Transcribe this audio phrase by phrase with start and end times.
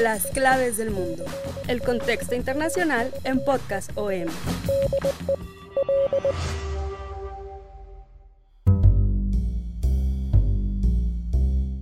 [0.00, 1.24] Las claves del mundo.
[1.66, 4.28] El contexto internacional en Podcast OM.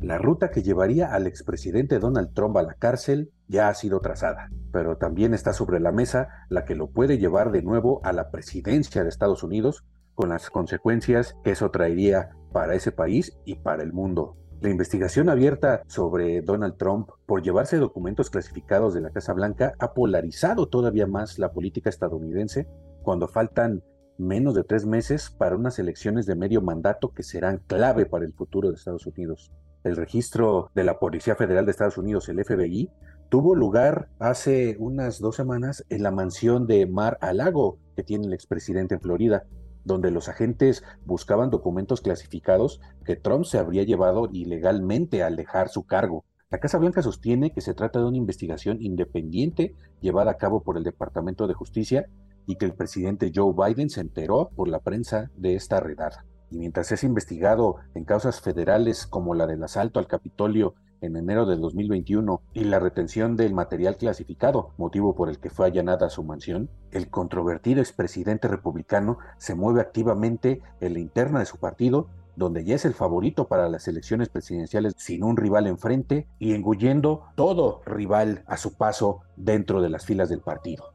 [0.01, 4.49] La ruta que llevaría al expresidente Donald Trump a la cárcel ya ha sido trazada,
[4.73, 8.31] pero también está sobre la mesa la que lo puede llevar de nuevo a la
[8.31, 13.83] presidencia de Estados Unidos, con las consecuencias que eso traería para ese país y para
[13.83, 14.42] el mundo.
[14.63, 19.93] La investigación abierta sobre Donald Trump por llevarse documentos clasificados de la Casa Blanca ha
[19.93, 22.69] polarizado todavía más la política estadounidense
[23.03, 23.83] cuando faltan
[24.19, 28.35] menos de tres meses para unas elecciones de medio mandato que serán clave para el
[28.35, 29.51] futuro de Estados Unidos.
[29.83, 32.89] El registro de la Policía Federal de Estados Unidos, el FBI,
[33.31, 38.29] tuvo lugar hace unas dos semanas en la mansión de Mar a Lago que tiene
[38.29, 39.45] el expresidente en Florida,
[39.85, 45.85] donde los agentes buscaban documentos clasificados que Trump se habría llevado ilegalmente al dejar su
[45.85, 46.25] cargo.
[46.51, 50.77] La Casa Blanca sostiene que se trata de una investigación independiente llevada a cabo por
[50.77, 52.07] el Departamento de Justicia
[52.47, 56.59] y que el presidente Joe Biden se enteró por la prensa de esta redada y
[56.59, 61.57] mientras es investigado en causas federales como la del asalto al Capitolio en enero de
[61.57, 66.71] 2021 y la retención del material clasificado, motivo por el que fue allanada su mansión,
[66.93, 72.77] el controvertido expresidente republicano se mueve activamente en la interna de su partido, donde ya
[72.77, 78.45] es el favorito para las elecciones presidenciales sin un rival enfrente y engullendo todo rival
[78.47, 80.95] a su paso dentro de las filas del partido.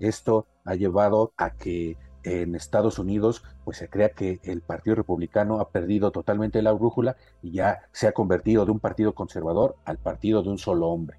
[0.00, 5.60] Esto ha llevado a que en Estados Unidos, pues se crea que el Partido Republicano
[5.60, 9.98] ha perdido totalmente la brújula y ya se ha convertido de un partido conservador al
[9.98, 11.18] partido de un solo hombre.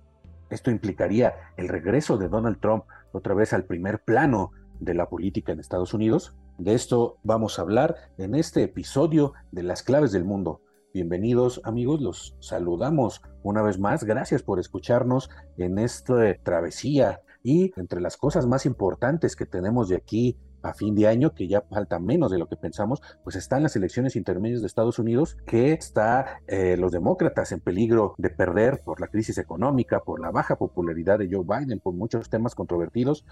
[0.50, 5.52] Esto implicaría el regreso de Donald Trump otra vez al primer plano de la política
[5.52, 6.36] en Estados Unidos.
[6.58, 10.62] De esto vamos a hablar en este episodio de Las Claves del Mundo.
[10.94, 14.04] Bienvenidos amigos, los saludamos una vez más.
[14.04, 19.96] Gracias por escucharnos en esta travesía y entre las cosas más importantes que tenemos de
[19.96, 23.62] aquí a fin de año, que ya falta menos de lo que pensamos, pues están
[23.62, 28.82] las elecciones intermedias de Estados Unidos, que está eh, los demócratas en peligro de perder
[28.84, 33.26] por la crisis económica, por la baja popularidad de Joe Biden, por muchos temas controvertidos,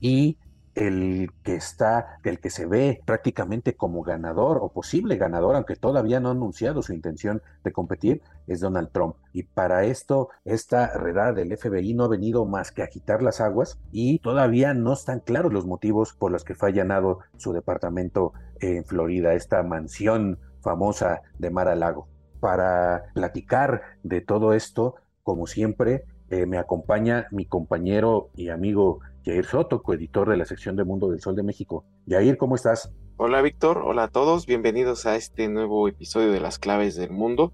[0.00, 0.38] y
[0.76, 6.20] el que está, el que se ve prácticamente como ganador o posible ganador, aunque todavía
[6.20, 9.16] no ha anunciado su intención de competir, es Donald Trump.
[9.32, 13.78] Y para esto, esta redada del FBI no ha venido más que agitar las aguas
[13.90, 18.84] y todavía no están claros los motivos por los que fue allanado su departamento en
[18.84, 22.06] Florida, esta mansión famosa de Mar a Lago.
[22.38, 29.44] Para platicar de todo esto, como siempre, eh, me acompaña mi compañero y amigo Jair
[29.44, 31.84] Soto, coeditor de la sección de Mundo del Sol de México.
[32.08, 32.92] Jair, ¿cómo estás?
[33.16, 37.52] Hola Víctor, hola a todos, bienvenidos a este nuevo episodio de Las Claves del Mundo,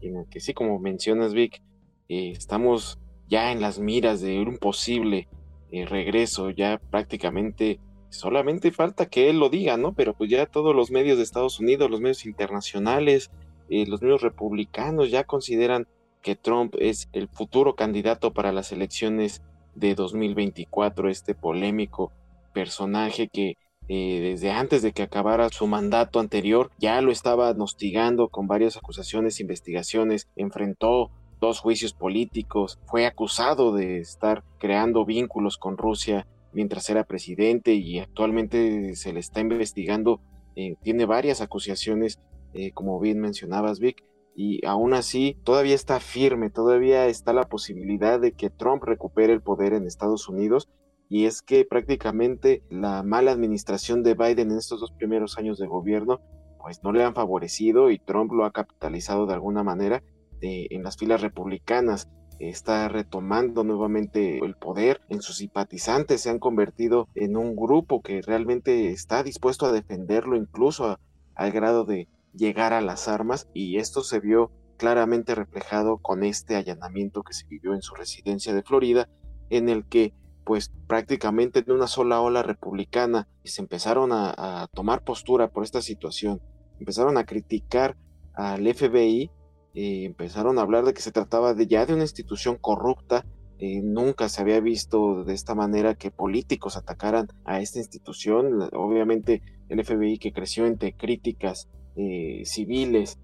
[0.00, 1.62] en el que sí, como mencionas Vic,
[2.08, 2.98] eh, estamos
[3.28, 5.28] ya en las miras de un posible
[5.70, 9.92] eh, regreso, ya prácticamente solamente falta que él lo diga, ¿no?
[9.92, 13.30] Pero pues ya todos los medios de Estados Unidos, los medios internacionales,
[13.68, 15.88] los medios republicanos ya consideran
[16.24, 19.42] que Trump es el futuro candidato para las elecciones
[19.74, 22.12] de 2024, este polémico
[22.54, 23.58] personaje que
[23.88, 28.78] eh, desde antes de que acabara su mandato anterior ya lo estaba hostigando con varias
[28.78, 36.88] acusaciones, investigaciones, enfrentó dos juicios políticos, fue acusado de estar creando vínculos con Rusia mientras
[36.88, 40.20] era presidente y actualmente se le está investigando,
[40.56, 42.18] eh, tiene varias acusaciones,
[42.54, 44.02] eh, como bien mencionabas Vic,
[44.34, 49.42] y aún así todavía está firme, todavía está la posibilidad de que Trump recupere el
[49.42, 50.68] poder en Estados Unidos
[51.08, 55.66] y es que prácticamente la mala administración de Biden en estos dos primeros años de
[55.66, 56.20] gobierno
[56.60, 60.02] pues no le han favorecido y Trump lo ha capitalizado de alguna manera
[60.40, 62.08] en las filas republicanas.
[62.38, 68.22] Está retomando nuevamente el poder, en sus simpatizantes se han convertido en un grupo que
[68.22, 70.98] realmente está dispuesto a defenderlo incluso
[71.36, 76.56] al grado de llegar a las armas y esto se vio claramente reflejado con este
[76.56, 79.08] allanamiento que se vivió en su residencia de Florida,
[79.50, 80.14] en el que
[80.44, 86.42] pues prácticamente en una sola ola republicana se empezaron a, tomar postura por esta situación,
[86.78, 87.96] empezaron a criticar
[88.34, 89.30] al FBI
[89.74, 93.26] eh, empezaron a hablar de que se trataba de ya de una institución corrupta.
[93.58, 98.68] Eh, nunca se había visto de esta manera que políticos atacaran a esta institución.
[98.72, 103.18] Obviamente el FBI que creció entre críticas eh, civiles,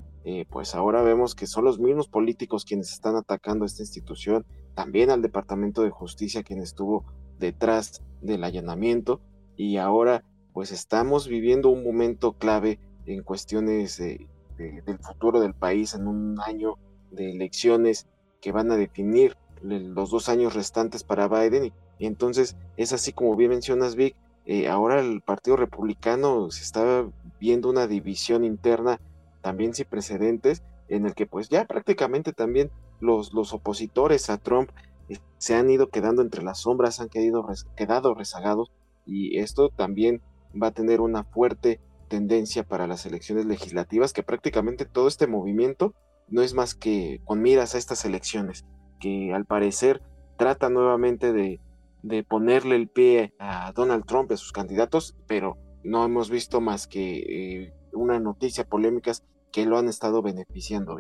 [0.51, 4.45] pues ahora vemos que son los mismos políticos quienes están atacando a esta institución,
[4.75, 7.05] también al Departamento de Justicia quien estuvo
[7.39, 9.21] detrás del allanamiento
[9.57, 14.29] y ahora pues estamos viviendo un momento clave en cuestiones de
[14.61, 16.77] del futuro del país en un año
[17.11, 18.07] de elecciones
[18.41, 21.73] que van a definir los dos años restantes para Biden.
[21.99, 24.17] Y, entonces es así como bien mencionas, Vic,
[24.47, 27.07] eh, ahora el Partido Republicano se está
[27.39, 29.01] viendo una división interna
[29.43, 32.71] también sin precedentes, en el que pues ya prácticamente también
[33.01, 34.71] los, los opositores a Trump
[35.09, 37.47] eh, se han ido quedando entre las sombras, han quedado,
[37.77, 38.71] quedado rezagados
[39.07, 40.21] y esto también
[40.61, 45.95] va a tener una fuerte tendencia para las elecciones legislativas, que prácticamente todo este movimiento
[46.29, 48.65] no es más que con miras a estas elecciones,
[48.99, 50.03] que al parecer
[50.37, 51.61] trata nuevamente de,
[52.03, 56.87] de ponerle el pie a Donald Trump a sus candidatos, pero no hemos visto más
[56.87, 60.97] que eh, una noticia polémicas que lo han estado beneficiando.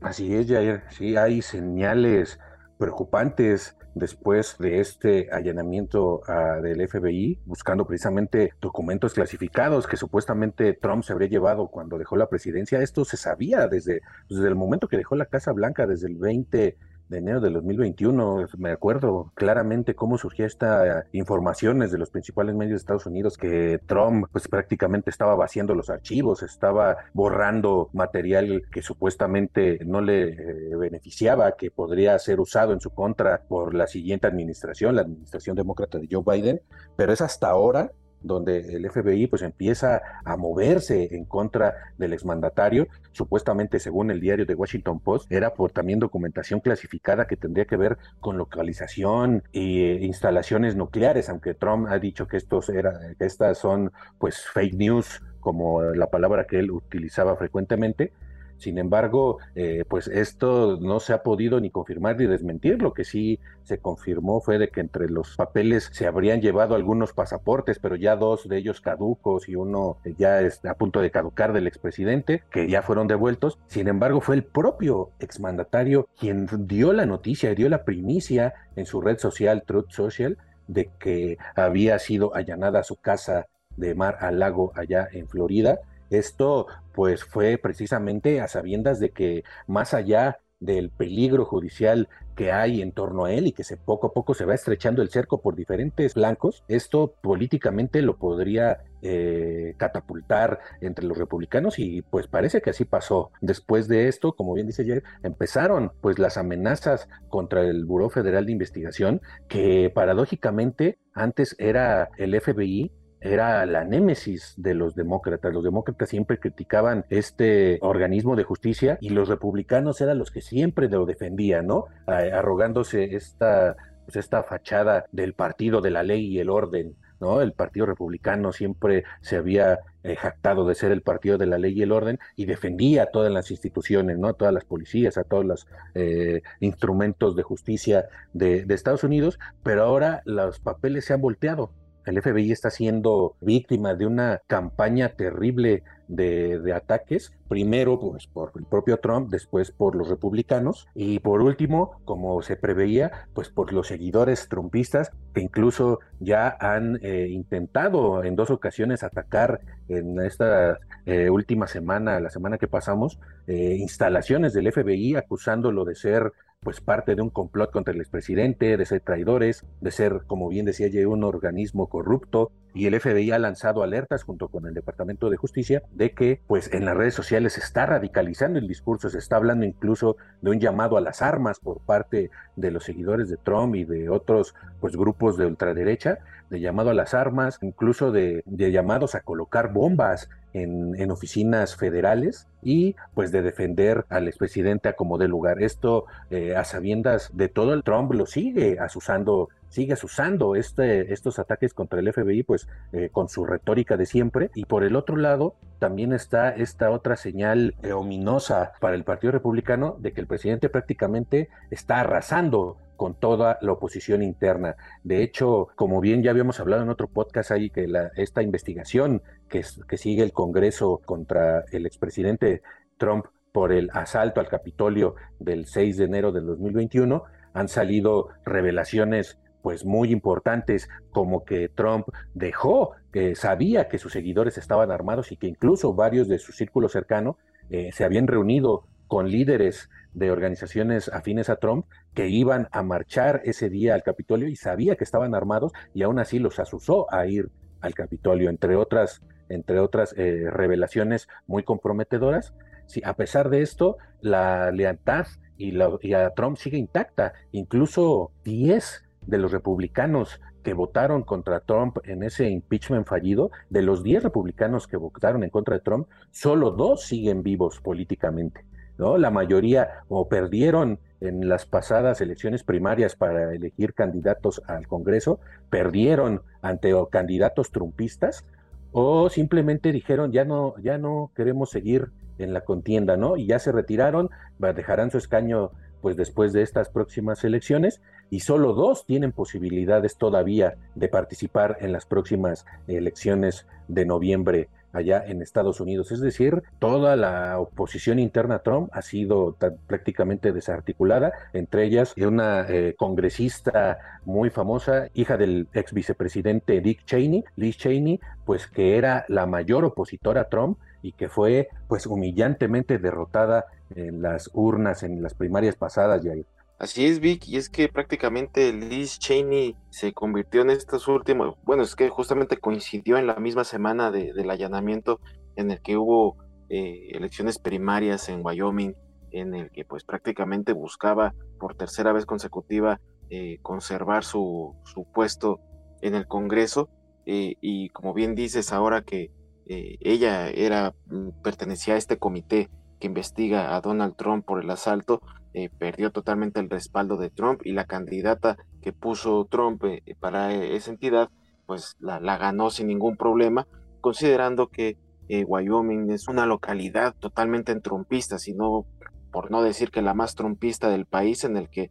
[0.00, 0.82] Así es, Jair.
[0.90, 2.38] Sí, hay señales
[2.78, 11.04] preocupantes después de este allanamiento ah, del FBI, buscando precisamente documentos clasificados que supuestamente Trump
[11.04, 12.80] se habría llevado cuando dejó la presidencia.
[12.80, 16.76] Esto se sabía desde, desde el momento que dejó la Casa Blanca, desde el 20
[17.08, 18.46] de enero de 2021.
[18.58, 23.80] Me acuerdo claramente cómo surgía esta informaciones de los principales medios de Estados Unidos que
[23.86, 30.76] Trump pues prácticamente estaba vaciando los archivos, estaba borrando material que supuestamente no le eh,
[30.76, 35.98] beneficiaba, que podría ser usado en su contra por la siguiente administración, la administración demócrata
[35.98, 36.60] de Joe Biden,
[36.96, 42.88] pero es hasta ahora donde el FBI pues empieza a moverse en contra del exmandatario,
[43.12, 47.76] supuestamente según el diario de Washington Post, era por también documentación clasificada que tendría que
[47.76, 53.58] ver con localización e instalaciones nucleares, aunque Trump ha dicho que estos era, que estas
[53.58, 58.12] son pues fake news como la palabra que él utilizaba frecuentemente,
[58.58, 62.80] sin embargo, eh, pues esto no se ha podido ni confirmar ni desmentir.
[62.80, 67.12] Lo que sí se confirmó fue de que entre los papeles se habrían llevado algunos
[67.12, 71.66] pasaportes, pero ya dos de ellos caducos y uno ya a punto de caducar del
[71.66, 73.58] expresidente, que ya fueron devueltos.
[73.66, 79.00] Sin embargo, fue el propio exmandatario quien dio la noticia, dio la primicia en su
[79.00, 80.38] red social, Truth Social,
[80.68, 83.46] de que había sido allanada su casa
[83.76, 85.80] de mar al lago allá en Florida
[86.12, 92.80] esto pues fue precisamente a sabiendas de que más allá del peligro judicial que hay
[92.80, 95.42] en torno a él y que se poco a poco se va estrechando el cerco
[95.42, 102.62] por diferentes flancos, esto políticamente lo podría eh, catapultar entre los republicanos y pues parece
[102.62, 103.32] que así pasó.
[103.40, 108.46] Después de esto, como bien dice ayer, empezaron pues las amenazas contra el Buró Federal
[108.46, 115.52] de Investigación que paradójicamente antes era el FBI era la némesis de los demócratas.
[115.52, 120.88] Los demócratas siempre criticaban este organismo de justicia y los republicanos eran los que siempre
[120.88, 121.86] lo defendían, ¿no?
[122.06, 126.96] Arrogándose esta, pues esta fachada del partido de la ley y el orden.
[127.20, 127.40] ¿no?
[127.40, 131.72] El Partido Republicano siempre se había eh, jactado de ser el partido de la ley
[131.78, 134.26] y el orden y defendía a todas las instituciones, ¿no?
[134.26, 139.38] A todas las policías, a todos los eh, instrumentos de justicia de, de Estados Unidos,
[139.62, 141.70] pero ahora los papeles se han volteado
[142.06, 148.64] el FBI está siendo víctima de una campaña terrible de, ataques, primero pues por el
[148.64, 153.88] propio Trump, después por los republicanos y por último, como se preveía, pues por los
[153.88, 161.30] seguidores trumpistas que incluso ya han eh, intentado en dos ocasiones atacar en esta eh,
[161.30, 167.16] última semana, la semana que pasamos, eh, instalaciones del FBI acusándolo de ser pues parte
[167.16, 171.10] de un complot contra el expresidente, de ser traidores, de ser, como bien decía yo,
[171.10, 175.82] un organismo corrupto, y el FBI ha lanzado alertas junto con el Departamento de Justicia
[175.92, 179.64] de que pues en las redes sociales se está radicalizando el discurso, se está hablando
[179.64, 183.84] incluso de un llamado a las armas por parte de los seguidores de Trump y
[183.84, 186.18] de otros pues grupos de ultraderecha,
[186.50, 192.94] de llamado a las armas, incluso de, llamados a colocar bombas en, oficinas federales y
[193.14, 195.62] pues de defender al expresidente a como de lugar.
[195.62, 201.38] Esto eh, a sabiendas de todo el Trump lo sigue asusando sigues usando este, estos
[201.38, 204.50] ataques contra el FBI, pues eh, con su retórica de siempre.
[204.54, 209.32] Y por el otro lado, también está esta otra señal eh, ominosa para el Partido
[209.32, 214.76] Republicano de que el presidente prácticamente está arrasando con toda la oposición interna.
[215.04, 219.64] De hecho, como bien ya habíamos hablado en otro podcast ahí, que esta investigación que,
[219.88, 222.62] que sigue el Congreso contra el expresidente
[222.98, 227.24] Trump por el asalto al Capitolio del 6 de enero del 2021,
[227.54, 234.58] han salido revelaciones pues muy importantes como que Trump dejó, que sabía que sus seguidores
[234.58, 237.38] estaban armados y que incluso varios de su círculo cercano
[237.70, 243.40] eh, se habían reunido con líderes de organizaciones afines a Trump que iban a marchar
[243.44, 247.26] ese día al Capitolio y sabía que estaban armados y aún así los asusó a
[247.26, 247.50] ir
[247.80, 252.54] al Capitolio, entre otras, entre otras eh, revelaciones muy comprometedoras.
[252.86, 255.26] Sí, a pesar de esto, la lealtad
[255.56, 257.32] y, la, y a Trump sigue intacta.
[257.50, 264.02] Incluso 10 de los republicanos que votaron contra Trump en ese impeachment fallido, de los
[264.02, 268.64] 10 republicanos que votaron en contra de Trump, solo dos siguen vivos políticamente.
[268.98, 269.18] ¿no?
[269.18, 276.42] La mayoría o perdieron en las pasadas elecciones primarias para elegir candidatos al Congreso, perdieron
[276.62, 278.44] ante candidatos trumpistas
[278.92, 283.36] o simplemente dijeron ya no ya no queremos seguir en la contienda, ¿no?
[283.36, 288.02] Y ya se retiraron, dejarán su escaño pues después de estas próximas elecciones
[288.32, 295.22] y solo dos tienen posibilidades todavía de participar en las próximas elecciones de noviembre allá
[295.26, 296.12] en Estados Unidos.
[296.12, 299.54] Es decir, toda la oposición interna a Trump ha sido
[299.86, 307.44] prácticamente desarticulada, entre ellas una eh, congresista muy famosa, hija del ex vicepresidente Dick Cheney,
[307.56, 312.96] Liz Cheney, pues que era la mayor opositora a Trump y que fue pues humillantemente
[312.96, 316.46] derrotada en las urnas en las primarias pasadas, Jair.
[316.82, 321.84] Así es, Vic, y es que prácticamente Liz Cheney se convirtió en estos últimos, bueno,
[321.84, 325.20] es que justamente coincidió en la misma semana del allanamiento
[325.54, 326.38] en el que hubo
[326.70, 328.96] eh, elecciones primarias en Wyoming,
[329.30, 332.98] en el que pues prácticamente buscaba por tercera vez consecutiva
[333.30, 335.60] eh, conservar su, su, puesto
[336.00, 336.88] en el Congreso,
[337.26, 339.30] eh, y como bien dices ahora que
[339.66, 345.22] ella era, mm, pertenecía a este comité que investiga a Donald Trump por el asalto,
[345.54, 350.54] eh, perdió totalmente el respaldo de Trump y la candidata que puso Trump eh, para
[350.54, 351.28] esa entidad,
[351.66, 353.66] pues la, ganó sin ningún problema,
[354.00, 354.96] considerando que
[355.28, 358.86] eh, Wyoming es una localidad totalmente en trumpista, sino
[359.30, 361.90] por no decir que la más trumpista del país, en el que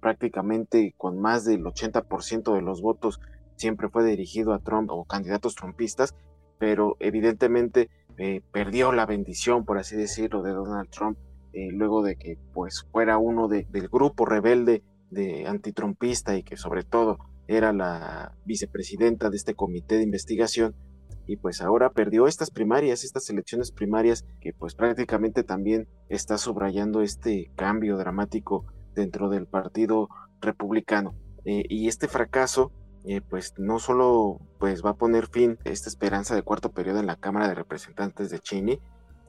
[0.00, 3.20] prácticamente con más del 80% de los votos
[3.54, 6.16] siempre fue dirigido a Trump o candidatos trumpistas,
[6.58, 7.88] pero evidentemente
[8.50, 11.16] perdió la bendición, por así decirlo, de Donald Trump
[11.52, 16.82] eh, luego de que pues fuera uno del grupo rebelde de antitrumpista y que sobre
[16.82, 20.74] todo era la vicepresidenta de este comité de investigación
[21.28, 27.02] y pues ahora perdió estas primarias, estas elecciones primarias que pues prácticamente también está subrayando
[27.02, 28.64] este cambio dramático
[28.94, 30.08] dentro del partido
[30.40, 31.14] republicano.
[31.44, 32.72] Eh, y este fracaso
[33.04, 37.00] eh, pues no solo pues va a poner fin a esta esperanza de cuarto periodo
[37.00, 38.80] en la Cámara de Representantes de Cheney,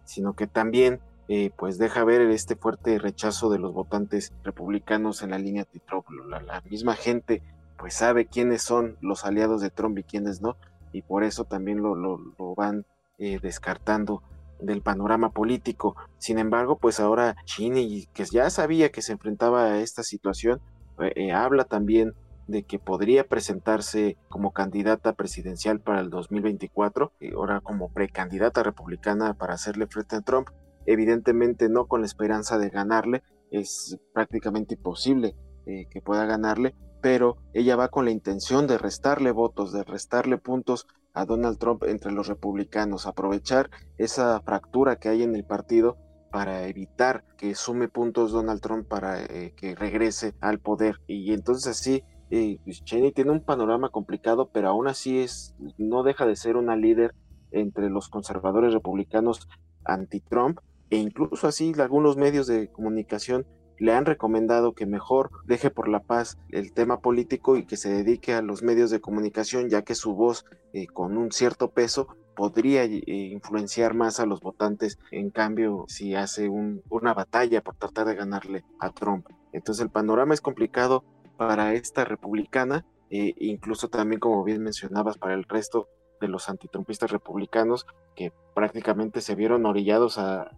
[0.05, 5.29] sino que también eh, pues deja ver este fuerte rechazo de los votantes republicanos en
[5.29, 6.07] la línea de Trump.
[6.27, 7.43] La, misma gente
[7.77, 10.57] pues sabe quiénes son los aliados de Trump y quiénes no,
[10.91, 12.17] y por eso también lo, lo,
[12.55, 12.83] van
[13.19, 14.23] eh, descartando
[14.59, 15.95] del panorama político.
[16.17, 20.59] Sin embargo, pues ahora Cheney, que ya sabía que se enfrentaba a esta situación,
[20.99, 22.15] eh, habla también
[22.47, 29.35] de que podría presentarse como candidata presidencial para el 2024, y ahora como precandidata republicana
[29.35, 30.49] para hacerle frente a Trump
[30.89, 35.35] evidentemente no con la esperanza de ganarle, es prácticamente imposible
[35.67, 40.39] eh, que pueda ganarle, pero ella va con la intención de restarle votos, de restarle
[40.39, 43.69] puntos a Donald Trump entre los republicanos, aprovechar
[43.99, 45.97] esa fractura que hay en el partido
[46.31, 51.01] para evitar que sume puntos Donald Trump para eh, que regrese al poder.
[51.05, 56.01] Y entonces así, eh, pues, Cheney tiene un panorama complicado, pero aún así es, no
[56.01, 57.13] deja de ser una líder
[57.51, 59.47] entre los conservadores republicanos
[59.85, 63.45] anti-Trump e incluso así algunos medios de comunicación
[63.79, 67.89] le han recomendado que mejor deje por la paz el tema político y que se
[67.89, 72.07] dedique a los medios de comunicación, ya que su voz eh, con un cierto peso
[72.35, 78.07] podría eh, influenciar más a los votantes, en cambio, si hace una batalla por tratar
[78.07, 79.27] de ganarle a Trump.
[79.53, 81.03] Entonces el panorama es complicado
[81.37, 85.87] para esta republicana, e incluso también, como bien mencionabas, para el resto
[86.21, 90.51] de los antitrumpistas republicanos que prácticamente se vieron orillados a,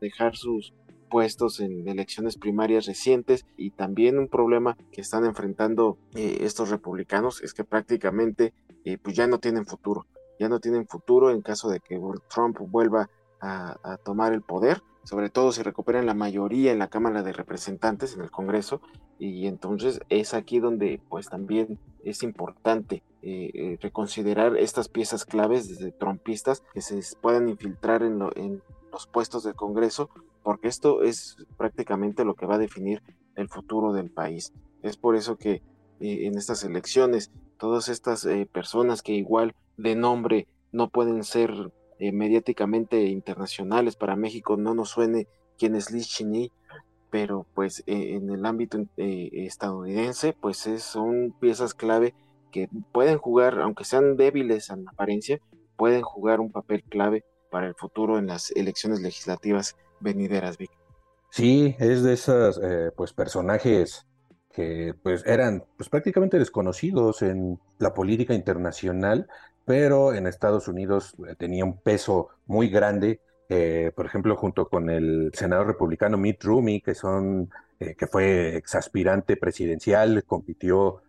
[0.00, 0.72] dejar sus
[1.10, 7.42] puestos en elecciones primarias recientes y también un problema que están enfrentando eh, estos republicanos
[7.42, 8.54] es que prácticamente
[8.84, 10.06] eh, pues ya no tienen futuro,
[10.38, 12.00] ya no tienen futuro en caso de que
[12.32, 13.10] Trump vuelva
[13.42, 18.14] a, tomar el poder, sobre todo si recuperan la mayoría en la Cámara de Representantes,
[18.14, 18.82] en el Congreso,
[19.18, 25.90] y entonces es aquí donde pues también es importante eh, reconsiderar estas piezas claves desde
[25.90, 30.10] trumpistas que se puedan infiltrar en, lo, en los puestos del Congreso
[30.42, 33.02] porque esto es prácticamente lo que va a definir
[33.36, 34.52] el futuro del país.
[34.82, 35.62] Es por eso que
[36.00, 41.52] eh, en estas elecciones, todas estas eh, personas que igual de nombre no pueden ser
[41.98, 45.28] eh, mediáticamente internacionales para México, no nos suene
[45.58, 46.52] quién es Liz Cheney,
[47.10, 52.14] pero pues en el ámbito estadounidense, pues son piezas clave
[52.52, 55.40] que pueden jugar, aunque sean débiles en apariencia,
[55.76, 60.70] pueden jugar un papel clave para el futuro en las elecciones legislativas venideras, Vic.
[61.30, 62.60] Sí, es de esos
[62.96, 64.06] pues personajes
[64.52, 69.28] que pues eran pues prácticamente desconocidos en la política internacional,
[69.64, 74.90] pero en Estados Unidos eh, tenía un peso muy grande, eh, por ejemplo, junto con
[74.90, 81.02] el senador republicano Mitt Romney, que son eh, que fue exaspirante presidencial, compitió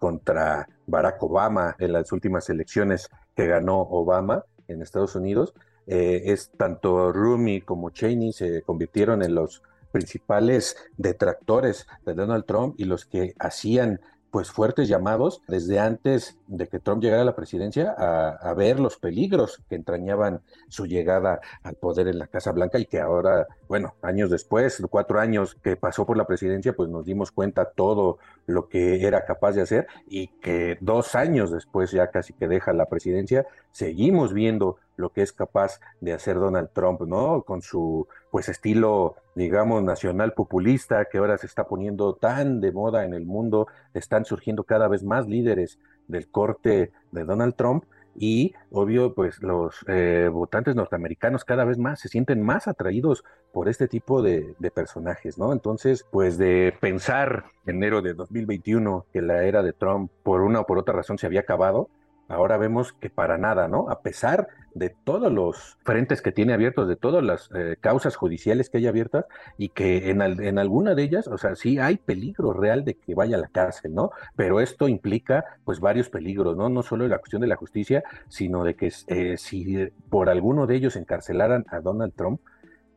[0.00, 5.54] contra Barack Obama en las últimas elecciones que ganó Obama en Estados Unidos.
[5.86, 12.84] es tanto Rumi como Cheney se convirtieron en los principales detractores de Donald Trump y
[12.84, 14.00] los que hacían
[14.34, 18.96] pues fuertes llamados desde antes de que Trump llegara a la presidencia a, ver los
[18.96, 23.94] peligros que entrañaban su llegada al poder en la Casa Blanca y que ahora, bueno,
[24.02, 28.68] años después, cuatro años que pasó por la presidencia, pues nos dimos cuenta todo lo
[28.68, 32.86] que era capaz de hacer y que dos años después, ya casi que deja la
[32.86, 37.42] presidencia, seguimos viendo lo que es capaz de hacer Donald Trump, ¿no?
[37.42, 43.04] Con su pues estilo, digamos, nacional populista que ahora se está poniendo tan de moda
[43.04, 47.84] en el mundo, están surgiendo cada vez más líderes del corte de Donald Trump
[48.16, 53.68] y obvio pues los eh, votantes norteamericanos cada vez más se sienten más atraídos por
[53.68, 55.52] este tipo de, de, personajes, ¿no?
[55.52, 60.66] Entonces pues de pensar enero de 2021 que la era de Trump por una o
[60.66, 61.88] por otra razón se había acabado,
[62.28, 63.90] ahora vemos que para nada, ¿no?
[63.90, 68.70] A pesar de todos los frentes que tiene abiertos, de todas las eh, causas judiciales
[68.70, 69.24] que hay abiertas
[69.56, 73.14] y que en, en, alguna de ellas, o sea, sí hay peligro real de que
[73.14, 74.10] vaya a la cárcel, ¿no?
[74.34, 76.68] Pero esto implica pues varios peligros, ¿no?
[76.68, 80.74] No solo la cuestión de la justicia, sino de que eh, si por alguno de
[80.76, 82.40] ellos encarcelaran a Donald Trump,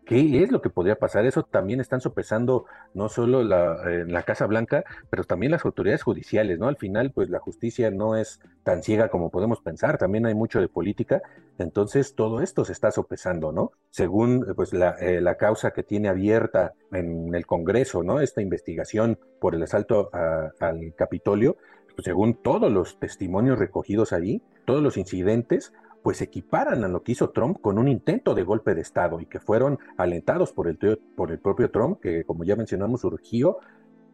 [0.07, 1.25] ¿Qué es lo que podría pasar?
[1.25, 6.03] Eso también están sopesando no solo la, en la Casa Blanca, pero también las autoridades
[6.03, 6.69] judiciales, ¿no?
[6.69, 10.61] Al final, pues la justicia no es tan ciega como podemos pensar, también hay mucho
[10.61, 11.21] de política,
[11.57, 13.71] entonces todo esto se está sopesando, ¿no?
[13.89, 18.21] Según pues la, eh, la causa que tiene abierta en el Congreso, ¿no?
[18.21, 21.57] Esta investigación por el asalto al Capitolio,
[21.97, 25.73] pues, según todos los testimonios recogidos ahí, todos los incidentes,
[26.07, 29.25] pues equiparan a lo que hizo Trump con un intento de golpe de Estado y
[29.25, 30.77] que fueron alentados por el,
[31.17, 33.57] por el propio Trump, que como ya mencionamos urgió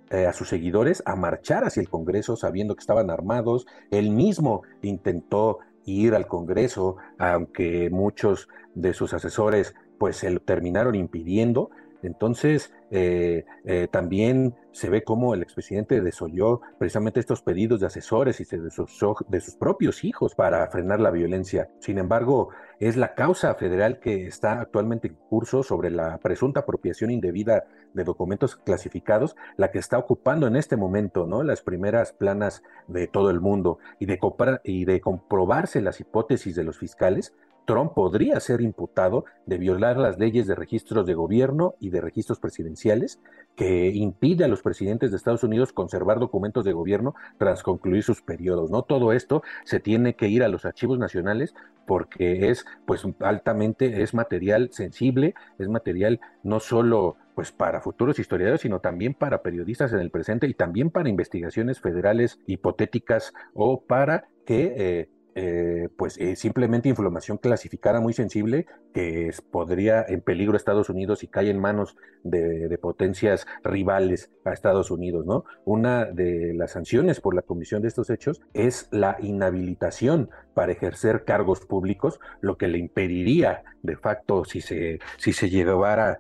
[0.10, 3.68] eh, a sus seguidores a marchar hacia el Congreso sabiendo que estaban armados.
[3.92, 10.96] Él mismo intentó ir al Congreso, aunque muchos de sus asesores pues se lo terminaron
[10.96, 11.70] impidiendo.
[12.04, 18.40] Entonces, eh, eh, también se ve cómo el expresidente desoyó precisamente estos pedidos de asesores
[18.40, 21.70] y de sus, de sus propios hijos para frenar la violencia.
[21.80, 27.12] Sin embargo, es la causa federal que está actualmente en curso sobre la presunta apropiación
[27.12, 31.44] indebida de documentos clasificados, la que está ocupando en este momento ¿no?
[31.44, 34.20] las primeras planas de todo el mundo y de,
[34.64, 37.34] y de comprobarse las hipótesis de los fiscales,
[37.66, 42.40] Trump podría ser imputado de violar las leyes de registros de gobierno y de registros
[42.40, 43.20] presidenciales
[43.56, 48.22] que impide a los presidentes de Estados Unidos conservar documentos de gobierno tras concluir sus
[48.22, 48.72] periodos.
[48.72, 51.54] No todo esto se tiene que ir a los archivos nacionales
[51.86, 58.62] porque es pues altamente es material sensible, es material no solo pues para futuros historiadores,
[58.62, 64.28] sino también para periodistas en el presente y también para investigaciones federales hipotéticas o para
[64.46, 70.58] que eh, eh, pues eh, simplemente información clasificada muy sensible que podría en peligro a
[70.58, 75.46] Estados Unidos y cae en manos de, potencias rivales a Estados Unidos, ¿no?
[75.66, 81.24] Una de las sanciones por la comisión de estos hechos es la inhabilitación para ejercer
[81.24, 86.20] cargos públicos, lo que le impediría de facto si se, si se llevara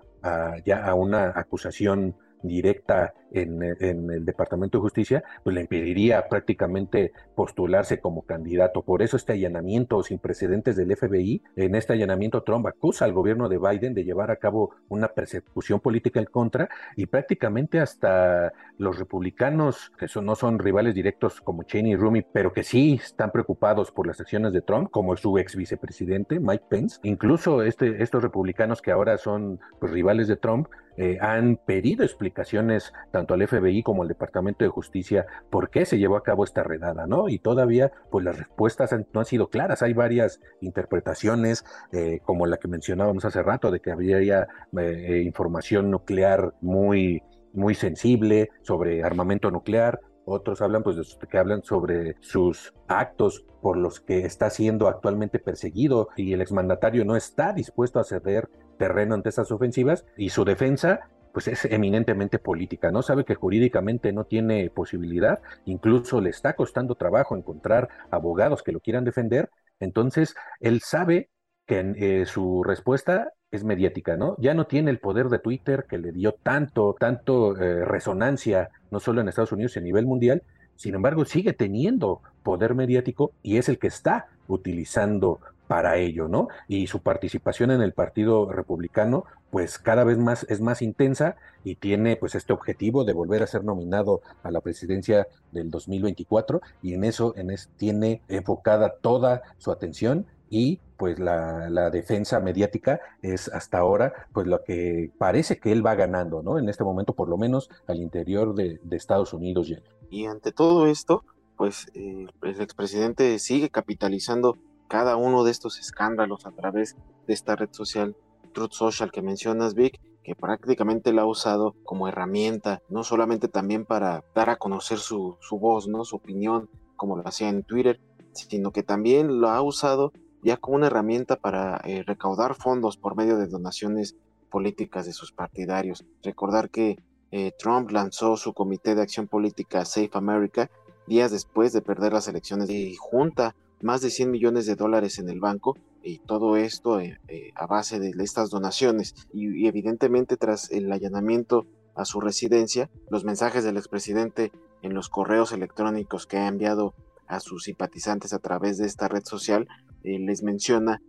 [0.63, 7.99] ya a una acusación directa en, el Departamento de Justicia, pues le impediría prácticamente postularse
[7.99, 8.83] como candidato.
[8.83, 13.49] Por eso este allanamiento sin precedentes del FBI, en este allanamiento Trump acusa al gobierno
[13.49, 18.97] de Biden de llevar a cabo una persecución política en contra y prácticamente hasta los
[18.97, 23.91] republicanos, que no son rivales directos como Cheney y Rumi, pero que sí están preocupados
[23.91, 28.81] por las acciones de Trump, como su ex vicepresidente Mike Pence, incluso este, estos republicanos
[28.81, 34.01] que ahora son pues, rivales de Trump, eh, han pedido explicaciones tanto al FBI como
[34.01, 37.29] al Departamento de Justicia por qué se llevó a cabo esta redada, ¿no?
[37.29, 39.81] Y todavía, pues las respuestas no han sido claras.
[39.81, 45.89] Hay varias interpretaciones, eh, como la que mencionábamos hace rato, de que habría eh, información
[45.89, 50.01] nuclear muy, muy sensible sobre armamento nuclear.
[50.25, 56.09] Otros hablan, pues, que hablan sobre sus actos por los que está siendo actualmente perseguido
[56.17, 61.09] y el exmandatario no está dispuesto a ceder terreno ante estas ofensivas y su defensa
[61.33, 63.01] pues es eminentemente política, ¿no?
[63.01, 68.79] Sabe que jurídicamente no tiene posibilidad, incluso le está costando trabajo encontrar abogados que lo
[68.79, 71.29] quieran defender, entonces él sabe
[71.65, 74.35] que eh, su respuesta es mediática, ¿no?
[74.37, 78.99] Ya no tiene el poder de Twitter que le dio tanto, tanto eh, resonancia, no
[78.99, 80.43] solo en Estados Unidos, sino a nivel mundial,
[80.75, 85.39] sin embargo sigue teniendo poder mediático y es el que está utilizando
[85.73, 86.49] para ello, ¿no?
[86.67, 91.77] Y su participación en el Partido Republicano, pues cada vez más es más intensa y
[91.77, 96.93] tiene pues este objetivo de volver a ser nominado a la presidencia del 2024 y
[96.93, 103.79] en eso en tiene enfocada toda su atención y pues la, defensa mediática es hasta
[103.79, 106.59] ahora pues lo que parece que él va ganando, ¿no?
[106.59, 109.73] En este momento por lo menos al interior de, Estados Unidos.
[110.11, 111.23] Y ante todo esto,
[111.57, 114.55] pues eh, el expresidente sigue capitalizando
[114.87, 116.95] cada uno de estos escándalos a través
[117.27, 118.15] de esta red social,
[118.53, 123.85] Truth Social que mencionas, Vic, que prácticamente la ha usado como herramienta, no solamente también
[123.85, 126.05] para dar a conocer su, su voz, ¿no?
[126.05, 127.99] su opinión, como lo hacía en Twitter,
[128.31, 133.15] sino que también lo ha usado ya como una herramienta para eh, recaudar fondos por
[133.15, 134.15] medio de donaciones
[134.49, 136.05] políticas de sus partidarios.
[136.21, 136.97] Recordar que
[137.31, 140.69] eh, Trump lanzó su Comité de Acción Política Safe America
[141.07, 145.29] días después de perder las elecciones y junta más de 100 millones de dólares en
[145.29, 150.71] el banco y todo esto eh, eh, a base de estas donaciones y, evidentemente tras
[150.71, 151.65] el allanamiento
[151.95, 156.95] a su residencia, los mensajes del expresidente en los correos electrónicos que ha enviado
[157.27, 159.67] a sus simpatizantes a través de esta red social
[160.03, 161.01] eh, les menciona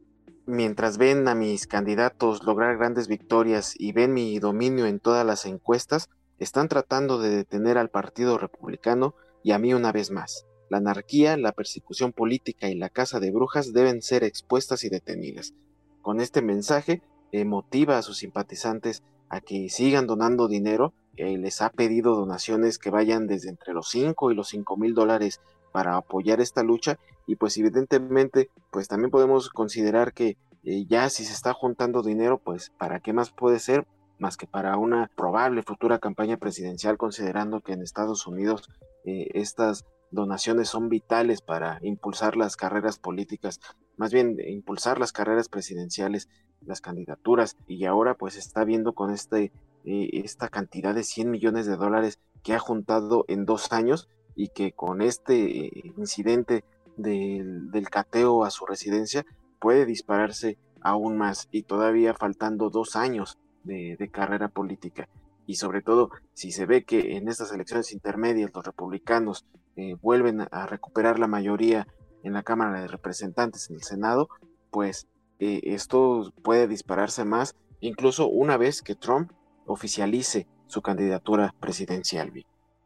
[0.46, 5.46] mientras ven a mis candidatos lograr grandes victorias y ven mi dominio en todas las
[5.46, 10.44] encuestas, están tratando de detener al Partido Republicano y a mí una vez más.
[10.70, 15.54] La anarquía, la persecución política y la caza de brujas deben ser expuestas y detenidas.
[16.02, 20.92] Con este mensaje eh, motiva a sus simpatizantes a que sigan donando dinero.
[21.16, 24.94] Eh, les ha pedido donaciones que vayan desde entre los 5 y los 5 mil
[24.94, 25.40] dólares
[25.72, 31.24] para apoyar esta lucha y pues evidentemente pues también podemos considerar que eh, ya si
[31.24, 33.84] se está juntando dinero pues para qué más puede ser
[34.20, 38.68] más que para una probable futura campaña presidencial considerando que en Estados Unidos
[39.04, 43.60] estas donaciones son vitales para impulsar las carreras políticas,
[43.96, 46.28] más bien impulsar las carreras presidenciales,
[46.60, 49.52] las candidaturas, y ahora pues está viendo con este,
[49.84, 54.48] eh, esta cantidad de 100 millones de dólares que ha juntado en dos años y
[54.48, 56.64] que con este eh, incidente
[56.96, 59.24] del, cateo a su residencia
[59.60, 65.08] puede dispararse aún más y todavía faltando dos años de, de carrera política.
[65.46, 69.44] Y sobre todo si se ve que en estas elecciones intermedias los republicanos
[69.76, 71.86] eh, vuelven a recuperar la mayoría
[72.22, 74.28] en la Cámara de Representantes, en el Senado,
[74.70, 75.06] pues
[75.38, 79.30] eh, esto puede dispararse más, incluso una vez que Trump
[79.66, 82.32] oficialice su candidatura presidencial.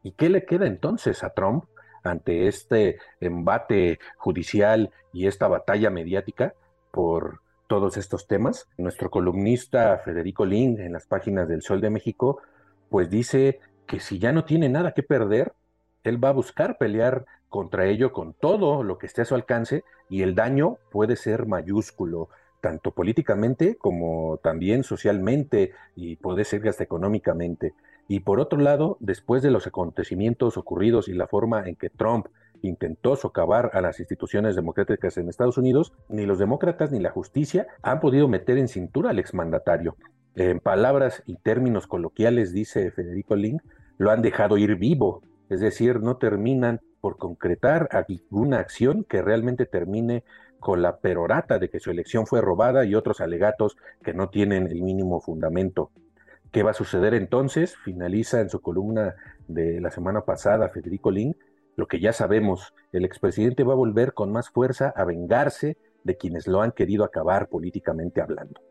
[0.03, 1.65] ¿Y qué le queda entonces a Trump
[2.03, 6.53] ante este embate judicial y esta batalla mediática
[6.91, 8.67] por todos estos temas?
[8.77, 12.41] Nuestro columnista Federico Ling en las páginas del Sol de México,
[12.89, 15.53] pues dice que si ya no tiene nada que perder,
[16.03, 19.83] él va a buscar pelear contra ello con todo lo que esté a su alcance
[20.09, 22.29] y el daño puede ser mayúsculo,
[22.61, 27.73] tanto políticamente como también socialmente y puede ser hasta económicamente.
[28.07, 32.27] Y por otro lado, después de los acontecimientos ocurridos y la forma en que Trump
[32.61, 37.67] intentó socavar a las instituciones democráticas en Estados Unidos, ni los demócratas ni la justicia
[37.81, 39.95] han podido meter en cintura al exmandatario.
[40.35, 43.59] En palabras y términos coloquiales, dice Federico Ling,
[43.97, 49.65] lo han dejado ir vivo es decir, no terminan por concretar alguna acción que realmente
[49.65, 50.23] termine
[50.59, 54.67] con la perorata de que su elección fue robada y otros alegatos que no tienen
[54.67, 55.91] el mínimo fundamento.
[56.51, 57.77] ¿Qué va a suceder entonces?
[57.77, 59.15] Finaliza en su columna
[59.47, 61.35] de la semana pasada Federico Lin,
[61.75, 66.17] lo que ya sabemos, el expresidente va a volver con más fuerza a vengarse de
[66.17, 68.61] quienes lo han querido acabar políticamente hablando.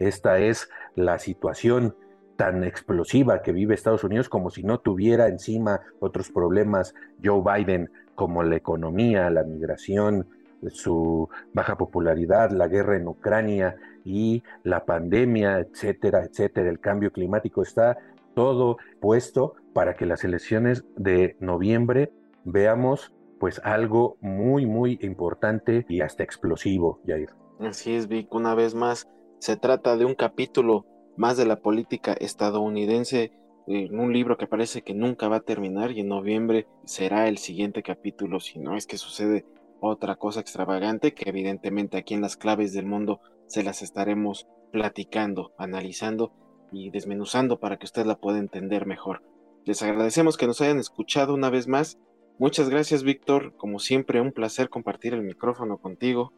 [0.00, 1.94] Esta es la situación
[2.40, 6.94] tan explosiva que vive Estados Unidos como si no tuviera encima otros problemas.
[7.22, 10.26] Joe Biden como la economía, la migración
[10.70, 13.76] su baja popularidad, la guerra en Ucrania
[14.06, 17.98] y la pandemia, etcétera, etcétera, el cambio climático, está
[18.34, 22.10] todo puesto para que las elecciones de noviembre
[22.44, 27.28] veamos pues algo muy, muy importante y hasta explosivo, Jair.
[27.58, 32.12] Así es, Vic, una vez más, se trata de un capítulo más de la política
[32.12, 33.32] estadounidense
[33.66, 37.38] en un libro que parece que nunca va a terminar y en noviembre será el
[37.38, 39.44] siguiente capítulo, si no es que sucede
[39.80, 45.52] otra cosa extravagante que evidentemente aquí en las claves del mundo se las estaremos platicando,
[45.58, 46.32] analizando
[46.72, 49.22] y desmenuzando para que usted la pueda entender mejor.
[49.64, 51.98] Les agradecemos que nos hayan escuchado una vez más.
[52.38, 53.54] Muchas gracias, Víctor.
[53.56, 56.32] Como siempre, un placer compartir el micrófono contigo.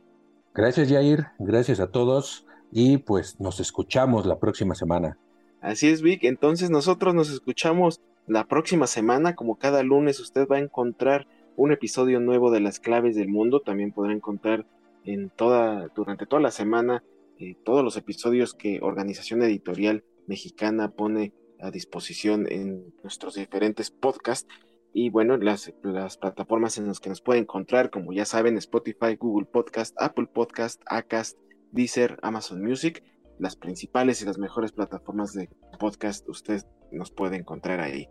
[0.54, 1.26] Gracias, Jair.
[1.38, 2.46] Gracias a todos.
[2.72, 5.18] Y pues nos escuchamos la próxima semana.
[5.60, 6.24] Así es, Vic.
[6.24, 9.36] Entonces nosotros nos escuchamos la próxima semana.
[9.36, 13.60] Como cada lunes usted va a encontrar un episodio nuevo de las claves del mundo.
[13.60, 14.66] También podrá encontrar
[15.04, 17.04] en toda, durante toda la semana
[17.38, 24.48] eh, todos los episodios que Organización Editorial Mexicana pone a disposición en nuestros diferentes podcasts.
[24.94, 29.16] Y bueno, las, las plataformas en las que nos puede encontrar, como ya saben, Spotify,
[29.18, 31.36] Google Podcast, Apple Podcast, Acast,
[31.72, 33.02] Deezer, Amazon Music,
[33.38, 35.48] las principales y las mejores plataformas de
[35.80, 38.08] podcast, usted nos puede encontrar ahí.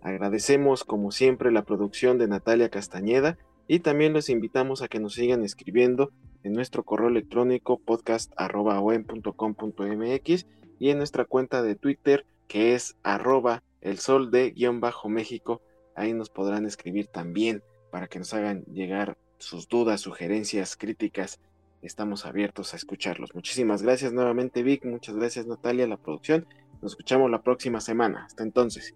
[0.00, 5.14] Agradecemos como siempre la producción de Natalia Castañeda y también los invitamos a que nos
[5.14, 6.10] sigan escribiendo
[6.42, 10.46] en nuestro correo electrónico podcast.com.mx
[10.80, 15.62] y en nuestra cuenta de Twitter que es arroba el sol de guion bajo México.
[15.94, 21.40] Ahí nos podrán escribir también para que nos hagan llegar sus dudas, sugerencias, críticas.
[21.82, 23.34] Estamos abiertos a escucharlos.
[23.34, 26.46] Muchísimas gracias nuevamente Vic, muchas gracias Natalia, la producción.
[26.80, 28.24] Nos escuchamos la próxima semana.
[28.24, 28.94] Hasta entonces.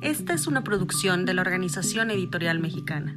[0.00, 3.16] Esta es una producción de la Organización Editorial Mexicana.